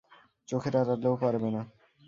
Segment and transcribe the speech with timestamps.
[0.47, 1.61] চোখের আড়ালেও পারবে না।